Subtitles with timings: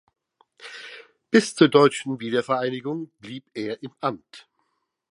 [1.29, 4.47] Bis zur deutschen Wiedervereinigung blieb er im Amt.